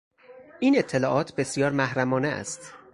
این 0.59 0.77
اطلاعات 0.79 1.35
بسیار 1.35 1.71
محرمانه 1.71 2.27
است. 2.27 2.73